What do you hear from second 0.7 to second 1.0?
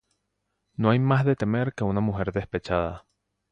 No hay